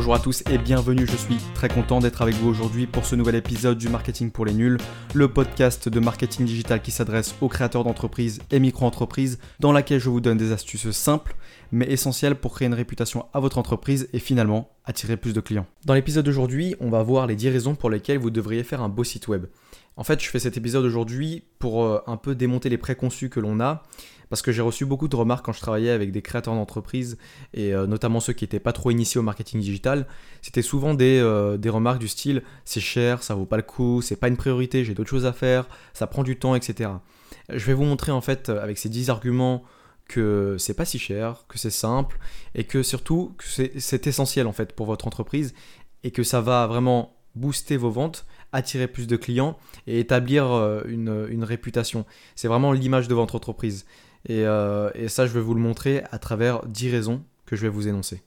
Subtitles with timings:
[0.00, 3.14] Bonjour à tous et bienvenue, je suis très content d'être avec vous aujourd'hui pour ce
[3.16, 4.78] nouvel épisode du Marketing pour les nuls,
[5.12, 10.08] le podcast de marketing digital qui s'adresse aux créateurs d'entreprises et micro-entreprises, dans laquelle je
[10.08, 11.36] vous donne des astuces simples
[11.70, 15.66] mais essentielles pour créer une réputation à votre entreprise et finalement attirer plus de clients.
[15.86, 18.88] Dans l'épisode d'aujourd'hui, on va voir les 10 raisons pour lesquelles vous devriez faire un
[18.88, 19.46] beau site web.
[19.96, 23.38] En fait, je fais cet épisode aujourd'hui pour euh, un peu démonter les préconçus que
[23.38, 23.84] l'on a
[24.30, 27.18] parce que j'ai reçu beaucoup de remarques quand je travaillais avec des créateurs d'entreprise
[27.54, 30.06] et euh, notamment ceux qui n'étaient pas trop initiés au marketing digital.
[30.42, 34.16] C'était souvent des, euh, remarques du style c'est cher, ça vaut pas le coup, c'est
[34.16, 36.90] pas une priorité, j'ai d'autres choses à faire, ça prend du temps, etc.
[37.48, 39.62] Je vais vous montrer en fait avec ces 10 arguments
[40.10, 42.18] que c'est pas si cher, que c'est simple
[42.56, 43.36] et que surtout
[43.78, 45.54] c'est essentiel en fait pour votre entreprise
[46.02, 49.56] et que ça va vraiment booster vos ventes, attirer plus de clients
[49.86, 52.04] et établir euh, une, réputation.
[52.34, 53.86] C'est vraiment l'image de votre entreprise.
[54.28, 57.68] Euh, et, ça, je vais vous le montrer à travers 10 raisons que je vais
[57.68, 58.22] vous énoncer.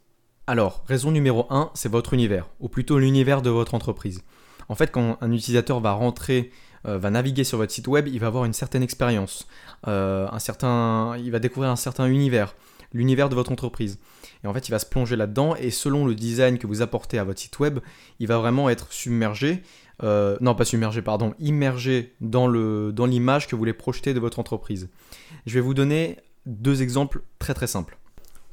[0.47, 4.23] Alors, raison numéro 1, c'est votre univers, ou plutôt l'univers de votre entreprise.
[4.69, 6.51] En fait, quand un utilisateur va rentrer,
[6.85, 9.47] euh, va naviguer sur votre site web, il va avoir une certaine expérience,
[9.87, 12.55] euh, un certain, il va découvrir un certain univers,
[12.93, 13.99] l'univers de votre entreprise.
[14.43, 17.17] Et en fait, il va se plonger là-dedans, et selon le design que vous apportez
[17.17, 17.79] à votre site web,
[18.19, 19.63] il va vraiment être submergé,
[20.01, 24.89] non pas submergé, pardon, immergé dans l'image dans que vous voulez projeter de votre entreprise.
[25.45, 27.97] Je vais vous donner deux exemples très très simples.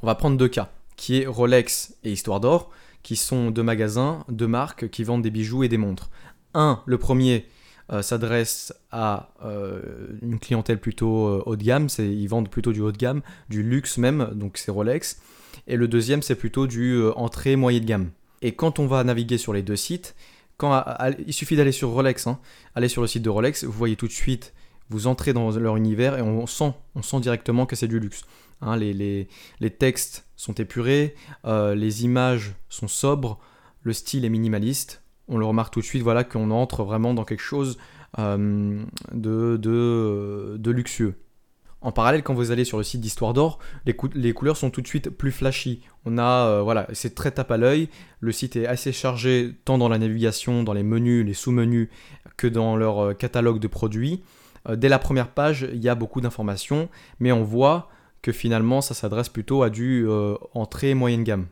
[0.03, 2.71] On va prendre deux cas, qui est Rolex et Histoire d'Or,
[3.03, 6.11] qui sont deux magasins, deux marques qui vendent des bijoux et des montres.
[6.55, 7.47] Un, le premier
[7.93, 9.81] euh, s'adresse à euh,
[10.23, 13.65] une clientèle plutôt euh, haut de gamme, ils vendent plutôt du haut de gamme, du
[13.65, 15.21] luxe même, donc c'est Rolex.
[15.67, 18.11] Et le deuxième, c'est plutôt du entrée moyen de gamme.
[18.43, 20.15] Et quand on va naviguer sur les deux sites,
[20.57, 20.85] quand,
[21.27, 22.39] il suffit d'aller sur Rolex, hein,
[22.77, 24.53] aller sur le site de Rolex, vous voyez tout de suite
[24.89, 28.23] vous entrez dans leur univers et on sent, on sent directement que c'est du luxe.
[28.61, 29.27] Hein, les,
[29.79, 33.39] textes sont épurés, les images sont sobres,
[33.83, 35.03] le style est minimaliste.
[35.31, 37.79] On le remarque tout de suite, voilà, qu'on entre vraiment dans quelque chose
[38.19, 38.83] euh,
[39.13, 41.15] de, de, luxueux.
[41.81, 44.87] En parallèle, quand vous allez sur le site d'Histoire d'Or, les, couleurs sont tout de
[44.87, 45.81] suite plus flashy.
[46.05, 47.89] On a, euh, voilà, c'est très tape à l'œil.
[48.21, 51.89] Le site est assez chargé tant dans la navigation, dans les menus, les sous-menus,
[52.37, 54.23] que dans leur catalogue de produits.
[54.69, 56.89] Euh, dès la première page, il y a beaucoup d'informations,
[57.19, 57.89] mais on voit
[58.23, 61.47] que finalement, ça s'adresse plutôt à du euh, entrée moyenne gamme.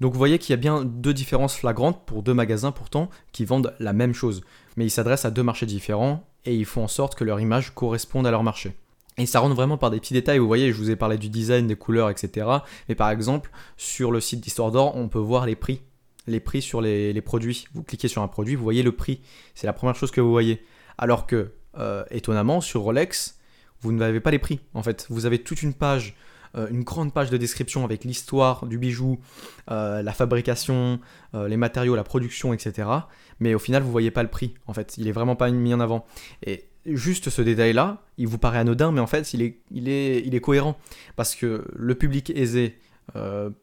[0.00, 3.44] Donc vous voyez qu'il y a bien deux différences flagrantes pour deux magasins pourtant qui
[3.44, 4.42] vendent la même chose,
[4.76, 7.74] mais ils s'adressent à deux marchés différents et ils font en sorte que leur image
[7.74, 8.74] corresponde à leur marché.
[9.18, 11.28] Et ça rentre vraiment par des petits détails, vous voyez, je vous ai parlé du
[11.28, 12.46] design, des couleurs, etc.
[12.88, 15.82] Mais par exemple, sur le site d'Histoire d'Or, on peut voir les prix.
[16.26, 17.66] Les prix sur les, produits.
[17.74, 19.20] Vous cliquez sur un produit, vous voyez le prix.
[19.54, 20.64] C'est la première chose que vous voyez.
[20.96, 23.38] Alors que euh, étonnamment, sur Rolex,
[23.80, 24.60] vous n'avez pas les prix.
[24.72, 26.14] En fait, vous avez toute une page,
[26.54, 29.20] une grande page de description avec l'histoire du bijou,
[29.70, 30.98] euh, la fabrication,
[31.34, 32.88] les matériaux, la production, etc.
[33.38, 34.54] Mais au final, vous voyez pas le prix.
[34.66, 36.04] En fait, il est vraiment pas mis en avant.
[36.44, 39.42] Et juste ce détail-là, il vous paraît anodin, mais en fait, il
[39.88, 40.76] est cohérent
[41.16, 42.78] parce que le public aisé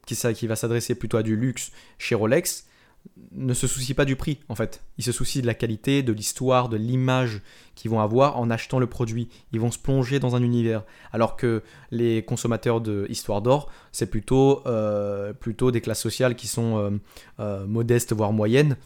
[0.05, 2.66] qui, qui va s'adresser plutôt à du luxe chez Rolex
[3.31, 4.83] ne se soucie pas du prix en fait.
[4.97, 7.41] Ils se soucient de la qualité, de l'histoire, de l'image
[7.75, 9.29] qu'ils vont avoir en achetant le produit.
[9.51, 10.83] Ils vont se plonger dans un univers.
[11.13, 16.47] Alors que les consommateurs de Histoire d'Or, c'est plutôt, euh, plutôt des classes sociales qui
[16.47, 16.89] sont euh,
[17.39, 18.77] euh, modestes, voire moyennes.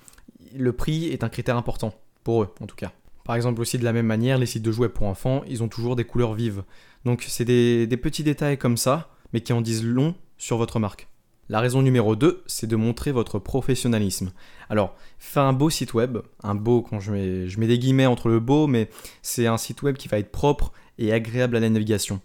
[0.55, 1.93] Le prix est un critère important,
[2.23, 2.91] pour eux en tout cas.
[3.23, 5.69] Par exemple aussi de la même manière, les sites de jouets pour enfants, ils ont
[5.69, 6.63] toujours des couleurs vives.
[7.05, 11.10] Donc c'est des petits détails comme ça, mais qui en disent long sur votre marque.
[11.51, 14.31] La raison numéro 2, c'est de montrer votre professionnalisme.
[14.69, 18.39] Alors, faire un beau site web, un beau, quand je mets, des guillemets entre le
[18.39, 18.89] beau, mais
[19.21, 22.21] c'est un site web qui va être propre et agréable à la navigation.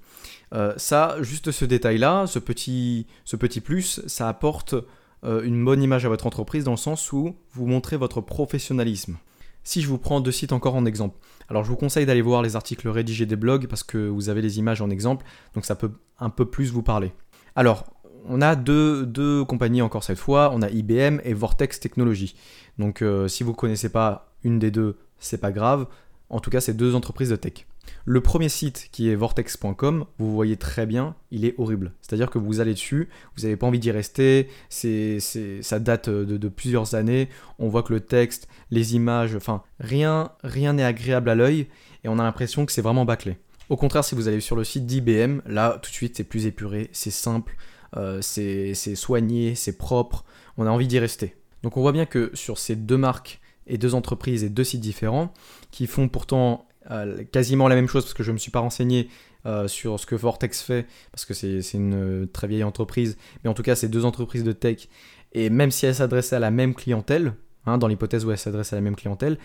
[0.54, 4.76] Euh, ça, juste ce détail-là, ce petit, ce petit plus, ça apporte
[5.24, 9.16] euh, une bonne image à votre entreprise dans le sens où vous montrez votre professionnalisme.
[9.64, 12.42] Si je vous prends deux sites encore en exemple, alors je vous conseille d'aller voir
[12.42, 15.26] les articles rédigés des blogs parce que vous avez les images en exemple,
[15.56, 15.90] donc ça peut
[16.20, 17.10] un peu plus vous parler.
[17.56, 17.86] Alors,
[18.28, 22.34] on a deux, compagnies encore cette fois, on a IBM et Vortex Technologies.
[22.78, 25.86] Donc euh, si vous ne connaissez pas une des deux, c'est pas grave.
[26.28, 27.66] En tout cas, c'est deux entreprises de tech.
[28.04, 31.92] Le premier site qui est vortex.com, vous voyez très bien, il est horrible.
[32.02, 36.48] C'est-à-dire que vous allez dessus, vous n'avez pas envie d'y rester, c'est, ça date de,
[36.48, 37.28] plusieurs années,
[37.58, 41.68] on voit que le texte, les images, enfin rien rien n'est agréable à l'œil
[42.04, 43.38] et on a l'impression que c'est vraiment bâclé.
[43.68, 46.46] Au contraire, si vous allez sur le site d'IBM, là tout de suite c'est plus
[46.46, 47.56] épuré, c'est simple,
[47.96, 50.24] euh, c'est soigné, c'est propre,
[50.56, 51.36] on a envie d'y rester.
[51.62, 54.80] Donc on voit bien que sur ces deux marques et deux entreprises et deux sites
[54.80, 55.32] différents,
[55.70, 58.60] qui font pourtant euh, quasiment la même chose, parce que je ne me suis pas
[58.60, 59.08] renseigné
[59.44, 63.54] euh, sur ce que Vortex fait, parce que c'est une très vieille entreprise, mais en
[63.54, 64.88] tout cas c'est deux entreprises de tech,
[65.32, 67.34] et même si elle s'adressait à la même clientèle,
[67.66, 69.38] hein, dans l'hypothèse où elle s'adresse à la même clientèle,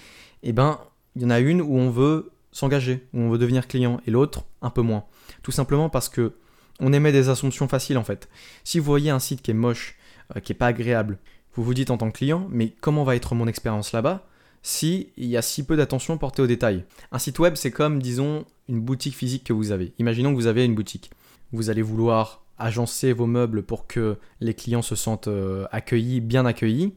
[0.44, 0.80] eh ben,
[1.16, 4.12] il y en a une où on veut s'engager, où on veut devenir client, et
[4.12, 5.06] l'autre un peu moins.
[5.44, 6.34] Tout simplement parce que
[6.82, 8.28] on émet des assumptions faciles en fait.
[8.64, 9.96] Si vous voyez un site qui est moche,
[10.36, 11.20] euh, qui est pas agréable,
[11.54, 14.26] vous vous dites en tant que client, mais comment va être mon expérience là-bas
[14.64, 16.86] si il y a si peu d'attention portée aux détails?
[17.12, 19.94] Un site web, c'est comme, disons, une boutique physique que vous avez.
[19.98, 21.12] Imaginons que vous avez une boutique.
[21.52, 26.46] Vous allez vouloir agencer vos meubles pour que les clients se sentent euh, accueillis, bien
[26.46, 26.94] accueillis.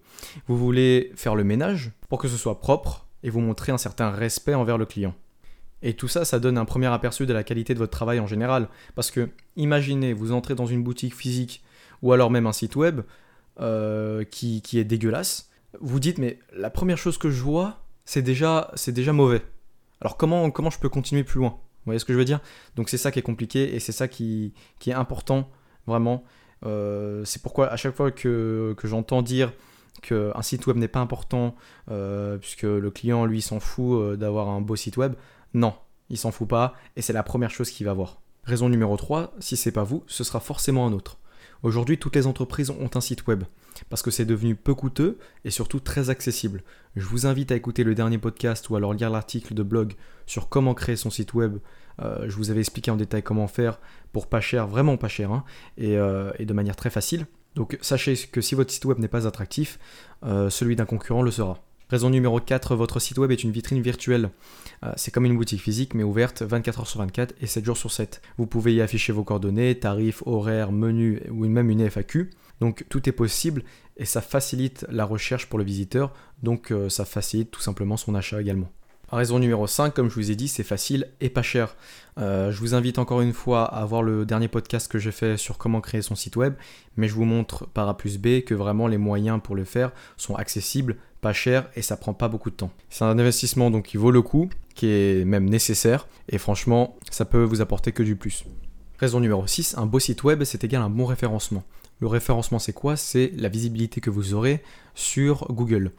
[0.46, 4.10] Vous voulez faire le ménage pour que ce soit propre et vous montrer un certain
[4.10, 5.14] respect envers le client.
[5.82, 8.26] Et tout ça, ça donne un premier aperçu de la qualité de votre travail en
[8.26, 8.68] général.
[8.94, 11.62] Parce que, imaginez, vous entrez dans une boutique physique
[12.02, 13.00] ou alors même un site web
[13.60, 15.50] euh, qui, est dégueulasse.
[15.80, 19.42] Vous dites, mais la première chose que je vois, c'est déjà, déjà mauvais.
[20.00, 21.50] Alors comment, comment je peux continuer plus loin?
[21.50, 22.40] Vous voyez ce que je veux dire?
[22.76, 25.48] Donc c'est ça qui est compliqué et c'est ça qui, qui, est important,
[25.86, 26.24] vraiment.
[26.66, 29.52] Euh, c'est pourquoi à chaque fois que, que j'entends dire
[30.02, 31.54] qu'un site web n'est pas important,
[31.90, 35.14] euh, puisque le client, lui, s'en fout d'avoir un beau site web,
[35.54, 35.74] non,
[36.10, 38.20] il s'en fout pas, et c'est la première chose qu'il va voir.
[38.44, 41.18] Raison numéro 3, si c'est pas vous, ce sera forcément un autre.
[41.62, 43.44] Aujourd'hui, toutes les entreprises ont un site web,
[43.88, 46.62] parce que c'est devenu peu coûteux et surtout très accessible.
[46.94, 49.94] Je vous invite à écouter le dernier podcast ou alors lire l'article de blog
[50.26, 51.58] sur comment créer son site web.
[52.02, 53.80] Euh, je vous avais expliqué en détail comment faire
[54.12, 55.44] pour pas cher, vraiment pas cher, hein,
[55.80, 57.26] euh, et, de manière très facile.
[57.54, 59.78] Donc sachez que si votre site web n'est pas attractif,
[60.24, 61.63] euh, celui d'un concurrent le sera.
[61.90, 64.30] Raison numéro 4, votre site web est une vitrine virtuelle.
[64.84, 67.76] Euh, c'est comme une boutique physique mais ouverte 24 h sur 24 et 7 jours
[67.76, 68.22] sur 7.
[68.38, 72.30] Vous pouvez y afficher vos coordonnées, tarifs, horaires, menus ou même une FAQ.
[72.60, 73.64] Donc tout est possible
[73.96, 78.14] et ça facilite la recherche pour le visiteur, donc euh, ça facilite tout simplement son
[78.14, 78.70] achat également.
[79.14, 81.76] Raison numéro 5, comme je vous ai dit, c'est facile et pas cher.
[82.18, 85.36] Euh, je vous invite encore une fois à voir le dernier podcast que j'ai fait
[85.36, 86.54] sur comment créer son site web,
[86.96, 89.92] mais je vous montre par A plus B que vraiment les moyens pour le faire
[90.16, 92.72] sont accessibles, pas chers et ça prend pas beaucoup de temps.
[92.90, 97.24] C'est un investissement donc qui vaut le coup, qui est même nécessaire, et franchement, ça
[97.24, 98.44] peut vous apporter que du plus.
[98.98, 101.62] Raison numéro 6, un beau site web, c'est égal à un bon référencement.
[102.00, 102.96] Le référencement, c'est quoi?
[102.96, 104.62] C'est la visibilité que vous aurez
[104.94, 105.92] sur Google.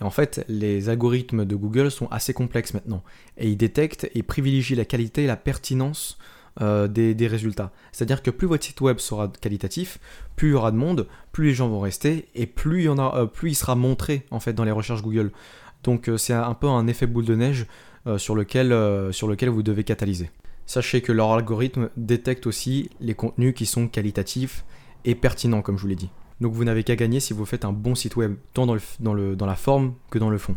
[0.00, 3.02] Et en fait, les algorithmes de Google sont assez complexes maintenant.
[3.36, 6.18] Et ils détectent et privilégient la qualité et la pertinence
[6.60, 7.72] euh, des, résultats.
[7.92, 9.98] C'est-à-dire que plus votre site web sera qualitatif,
[10.36, 13.54] plus il y aura de monde, plus les gens vont rester et plus il, euh,
[13.54, 15.32] sera montré en fait dans les recherches Google.
[15.82, 17.66] Donc euh, c'est un peu un effet boule de neige
[18.18, 18.68] sur lequel
[19.48, 20.30] vous devez catalyser.
[20.66, 24.64] Sachez que leur algorithme détecte aussi les contenus qui sont qualitatifs
[25.04, 26.10] et pertinents, comme je vous l'ai dit.
[26.40, 28.74] Donc vous n'avez qu'à gagner si vous faites un bon site web, tant dans,
[29.14, 30.56] le, la forme que dans le fond.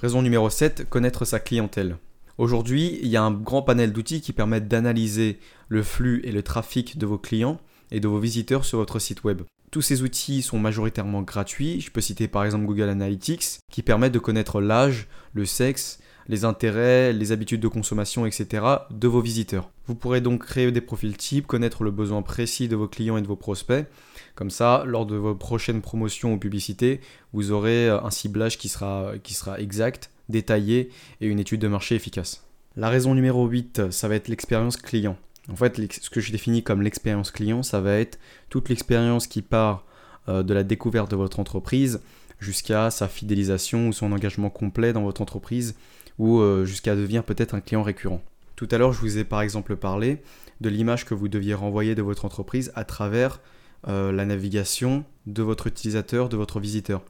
[0.00, 1.98] Raison numéro 7, connaître sa clientèle.
[2.36, 5.38] Aujourd'hui, il y a un grand panel d'outils qui permettent d'analyser
[5.68, 7.60] le flux et le trafic de vos clients
[7.92, 9.42] et de vos visiteurs sur votre site web.
[9.70, 11.80] Tous ces outils sont majoritairement gratuits.
[11.80, 16.44] Je peux citer par exemple Google Analytics qui permet de connaître l'âge, le sexe, les
[16.44, 18.64] intérêts, les habitudes de consommation, etc.
[18.90, 19.70] de vos visiteurs.
[19.86, 23.22] Vous pourrez donc créer des profils types, connaître le besoin précis de vos clients et
[23.22, 23.86] de vos prospects.
[24.34, 27.00] Comme ça, lors de vos prochaines promotions ou publicités,
[27.32, 30.90] vous aurez un ciblage qui sera, qui sera exact, détaillé
[31.20, 32.46] et une étude de marché efficace.
[32.76, 35.16] La raison numéro 8, ça va être l'expérience client.
[35.50, 39.42] En fait, ce que je définis comme l'expérience client, ça va être toute l'expérience qui
[39.42, 39.84] part
[40.28, 42.00] euh, de la découverte de votre entreprise
[42.40, 45.76] jusqu'à sa fidélisation ou son engagement complet dans votre entreprise
[46.18, 48.22] ou euh, jusqu'à devenir peut-être un client récurrent.
[48.56, 50.22] Tout à l'heure, je vous ai par exemple parlé
[50.60, 53.40] de l'image que vous deviez renvoyer de votre entreprise à travers
[53.88, 57.02] euh, la navigation de votre utilisateur, de votre visiteur.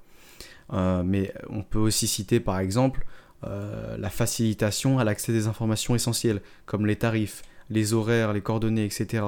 [0.73, 3.05] Euh, mais on peut aussi citer par exemple
[3.99, 9.23] la facilitation à l'accès des informations essentielles, comme les tarifs, les horaires, les coordonnées, etc.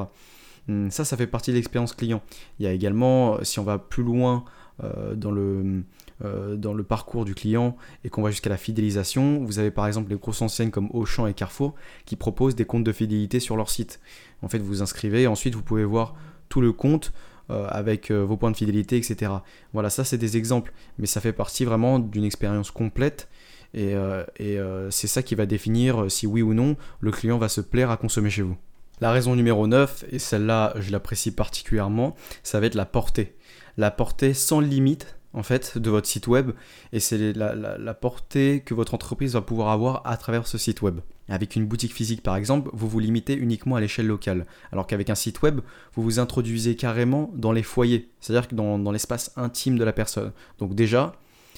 [0.69, 2.23] Hmm, ça, ça fait partie de l'expérience client.
[2.59, 4.47] Il y a également, si on va plus loin
[4.81, 5.83] dans le
[6.25, 9.45] euh, dans le parcours du client et qu'on va jusqu'à la fidélisation.
[9.45, 11.75] Vous avez par exemple les grosses enseignes comme Auchan et Carrefour
[12.07, 14.01] qui proposent des comptes de fidélité sur leur site.
[14.41, 16.15] En fait, vous vous inscrivez et ensuite vous pouvez voir
[16.49, 17.13] tout le compte
[17.51, 19.31] euh, avec euh, vos points de fidélité, etc.
[19.75, 23.29] Voilà, ça c'est des exemples, mais ça fait partie vraiment d'une expérience complète
[23.75, 23.93] et,
[24.39, 27.91] et c'est ça qui va définir si oui ou non le client va se plaire
[27.91, 28.57] à consommer chez vous.
[29.01, 33.37] La raison numéro 9, et celle-là je l'apprécie particulièrement, ça va être la portée.
[33.77, 36.53] La portée sans limite en fait de votre site web
[36.95, 41.01] et c'est la, portée que votre entreprise va pouvoir avoir à travers ce site web.
[41.29, 45.11] Avec une boutique physique par exemple, vous vous limitez uniquement à l'échelle locale, alors qu'avec
[45.11, 45.61] un site web,
[45.95, 50.33] vous vous introduisez carrément dans les foyers, c'est-à-dire dans, dans l'espace intime de la personne.
[50.59, 51.13] Donc déjà,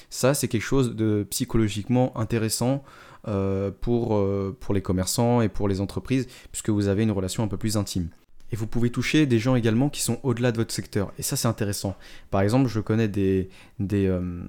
[0.09, 2.83] ça c'est quelque chose de psychologiquement intéressant
[3.27, 7.43] euh, pour, euh, pour les commerçants et pour les entreprises, puisque vous avez une relation
[7.43, 8.07] un peu plus intime.
[8.53, 11.11] Et vous pouvez toucher des gens également qui sont au-delà de votre secteur.
[11.19, 11.97] Et ça, c'est intéressant.
[12.31, 13.49] Par exemple, je connais des,
[13.91, 14.41] euh,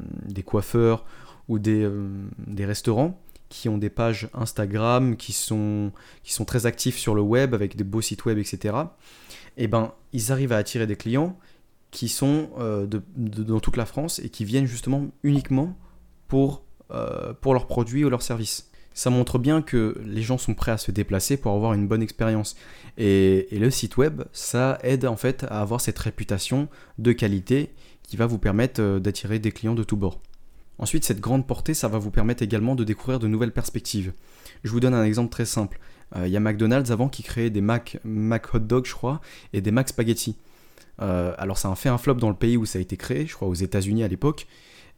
[0.46, 1.04] coiffeurs
[1.48, 1.90] ou des,
[2.46, 5.90] des, restaurants qui ont des pages Instagram, qui sont,
[6.22, 8.76] qui sont très actifs sur le web, avec des beaux sites web, etc.
[9.56, 11.36] Et eh ben, ils arrivent à attirer des clients
[11.90, 15.76] qui sont euh, dans toute la France et qui viennent justement uniquement
[16.28, 16.62] pour,
[17.40, 18.70] pour leurs produits ou leurs services
[19.00, 22.02] ça montre bien que les gens sont prêts à se déplacer pour avoir une bonne
[22.02, 22.56] expérience.
[22.98, 26.68] Et, le site web, ça aide en fait à avoir cette réputation
[26.98, 27.70] de qualité
[28.02, 30.20] qui va vous permettre euh, d'attirer des clients de tous bords.
[30.78, 34.12] Ensuite, cette grande portée, ça va vous permettre également de découvrir de nouvelles perspectives.
[34.64, 35.78] Je vous donne un exemple très simple.
[36.16, 39.20] Euh, il y a McDonald's avant qui créait des Mac, Mac Hot Dog, je crois,
[39.52, 40.36] et des Mac Spaghetti.
[41.00, 43.26] Euh, alors ça a fait un flop dans le pays où ça a été créé,
[43.26, 44.46] je crois aux États-Unis à l'époque.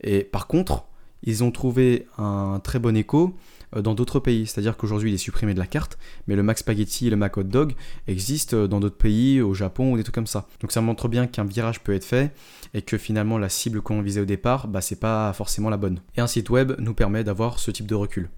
[0.02, 0.84] Et par contre,
[1.22, 3.36] ils ont trouvé un très bon écho
[3.76, 4.46] euh, dans d'autres pays.
[4.46, 7.36] C'est-à-dire qu'aujourd'hui, il est supprimé de la carte, mais le Mac Spaghetti et le Mac
[7.36, 7.74] Hot Dog
[8.08, 10.46] existent euh, dans d'autres pays, au Japon ou des trucs comme ça.
[10.60, 12.34] Donc ça montre bien qu'un virage peut être fait
[12.74, 16.00] et que finalement la cible qu'on visait au départ, bah, c'est pas forcément la bonne.
[16.16, 18.28] Et un site web nous permet d'avoir ce type de recul.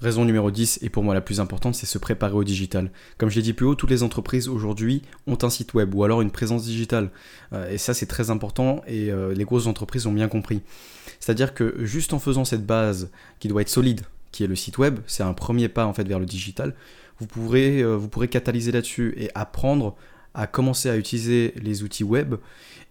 [0.00, 2.90] Raison numéro 10, et pour moi la plus importante, c'est se préparer au digital.
[3.16, 6.04] Comme je l'ai dit plus haut, toutes les entreprises aujourd'hui ont un site web ou
[6.04, 7.10] alors une présence digitale.
[7.52, 10.62] Euh, et ça c'est très important et les grosses entreprises ont bien compris.
[11.18, 14.78] C'est-à-dire que juste en faisant cette base qui doit être solide, qui est le site
[14.78, 16.74] web, c'est un premier pas en fait vers le digital,
[17.18, 19.96] vous pourrez, euh, vous pourrez catalyser là-dessus et apprendre
[20.34, 22.36] à commencer à utiliser les outils web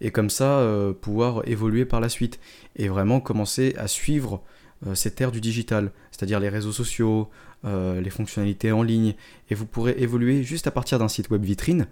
[0.01, 2.39] et comme ça euh, pouvoir évoluer par la suite
[2.75, 7.29] et vraiment commencer à suivre euh, cette ère du digital, c'est-à-dire les réseaux sociaux,
[7.63, 9.15] les fonctionnalités en ligne
[9.49, 11.87] et vous pourrez évoluer juste à partir d'un site web vitrine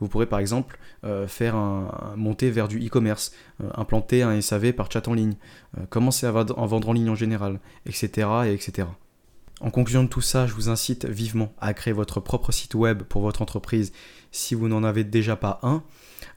[0.00, 3.32] vous pourrez par exemple euh, faire un, monter vers du e-commerce,
[3.62, 5.34] euh, implanter un SAV par chat en ligne,
[5.78, 8.88] euh, commencer à, à, vendre en ligne en général, etc., et etc.
[9.60, 13.02] En conclusion de tout ça, je vous incite vivement à créer votre propre site web
[13.02, 13.92] pour votre entreprise
[14.32, 15.82] si vous n'en avez déjà pas un.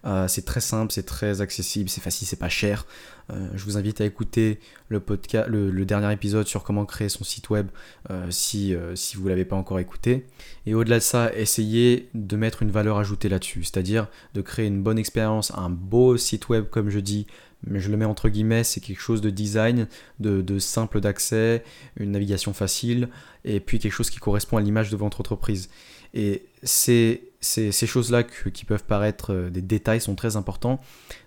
[0.05, 2.85] Euh, c'est très simple, c'est très accessible, c'est facile, c'est pas cher.
[3.31, 7.23] Euh, je vous invite à écouter le, podcast, le, dernier épisode sur comment créer son
[7.23, 7.67] site web
[8.09, 10.25] euh, si, si vous ne l'avez pas encore écouté.
[10.65, 14.83] Et au-delà de ça, essayez de mettre une valeur ajoutée là-dessus, c'est-à-dire de créer une
[14.83, 17.27] bonne expérience, un beau site web comme je dis,
[17.65, 19.87] mais je le mets entre guillemets, c'est quelque chose de design,
[20.19, 21.63] de, simple d'accès,
[21.97, 23.09] une navigation facile,
[23.45, 25.69] et puis quelque chose qui correspond à l'image de votre entreprise.
[26.13, 30.79] Et ces, ces, choses-là qui peuvent paraître euh, des détails sont très importants.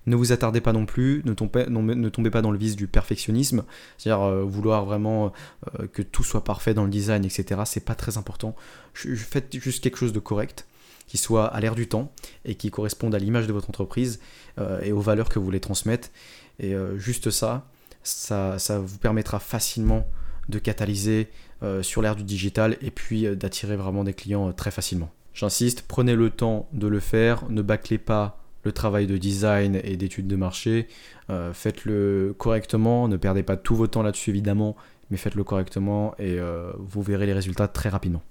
[0.07, 3.65] Ne vous attardez pas non plus, ne tombez, pas dans le vice du perfectionnisme,
[3.99, 5.33] c'est-à-dire euh, vouloir vraiment
[5.79, 7.63] euh, que tout soit parfait dans le design, etc.
[7.65, 8.55] C'est pas très important.
[8.95, 10.67] Faites juste quelque chose de correct
[11.07, 12.13] qui soit à l'air du temps
[12.45, 14.19] et qui corresponde à l'image de votre entreprise
[14.83, 16.09] et aux valeurs que vous voulez transmettre.
[16.59, 17.69] Et juste ça,
[18.03, 20.09] ça, ça, vous permettra facilement
[20.49, 21.29] de catalyser
[21.63, 25.11] euh, sur l'ère du digital et puis d'attirer vraiment des clients très facilement.
[25.35, 29.97] J'insiste, prenez le temps de le faire, ne bâclez pas le travail de design et
[29.97, 30.89] d'études de marché,
[31.53, 34.75] faites-le correctement, ne perdez pas tout votre temps là-dessus évidemment,
[35.11, 36.39] mais faites-le correctement et
[36.79, 38.23] vous verrez les résultats très rapidement.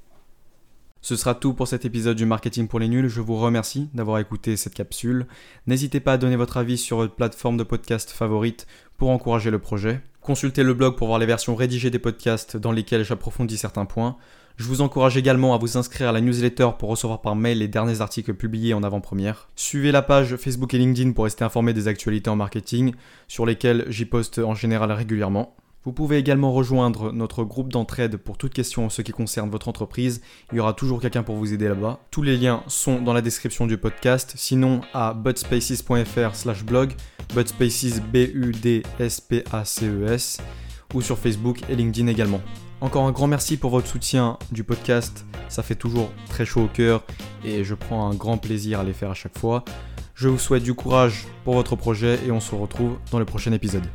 [1.06, 3.10] Ce sera tout pour cet épisode du Marketing pour les nuls.
[3.10, 5.28] Je vous remercie d'avoir écouté cette capsule.
[5.68, 8.66] N'hésitez pas à donner votre avis sur votre plateforme de podcast favorite
[8.98, 10.02] pour encourager le projet.
[10.26, 14.18] Consultez le blog pour voir les versions rédigées des podcasts dans lesquelles j'approfondis certains points.
[14.58, 17.68] Je vous encourage également à vous inscrire à la newsletter pour recevoir par mail les
[17.68, 19.50] derniers articles publiés en avant-première.
[19.56, 22.96] Suivez la page Facebook et LinkedIn pour rester informé des actualités en marketing,
[23.28, 25.56] sur lesquelles j'y poste en général régulièrement.
[25.86, 29.68] Vous pouvez également rejoindre notre groupe d'entraide pour toute question en ce qui concerne votre
[29.68, 30.22] entreprise.
[30.52, 32.00] Il y aura toujours quelqu'un pour vous aider là-bas.
[32.10, 34.34] Tous les liens sont dans la description du podcast.
[34.36, 36.94] Sinon, à budspaces.fr slash blog,
[37.36, 38.82] budspaces B-U-D-S-P-A-C-E-S,
[40.40, 40.44] e
[40.96, 42.42] ou sur Facebook et LinkedIn également.
[42.82, 45.24] Encore un grand merci pour votre soutien du podcast.
[45.50, 47.04] Ça fait toujours très chaud au cœur
[47.44, 49.64] et je prends un grand plaisir à les faire à chaque fois.
[50.16, 53.52] Je vous souhaite du courage pour votre projet et on se retrouve dans le prochain
[53.52, 53.86] épisode.